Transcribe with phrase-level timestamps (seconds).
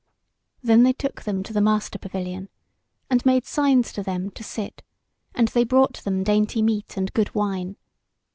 [0.63, 2.49] Then they took them to the master pavilion,
[3.11, 4.81] and made signs to them to sit,
[5.35, 7.75] and they brought them dainty meat and good wine.